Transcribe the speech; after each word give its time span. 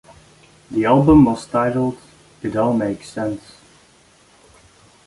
The 0.71 0.83
album 0.85 1.25
was 1.25 1.45
titled 1.45 1.99
"It 2.41 2.55
All 2.55 2.73
Makes 2.73 3.09
Sense". 3.11 3.41